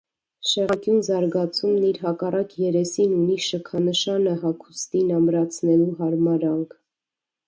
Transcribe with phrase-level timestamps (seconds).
[0.51, 6.75] Շեղանկյուն զարգացումն իր հակառակ երեսին ունի շքանշանը հագուստին ամրացնելու հարմարանք։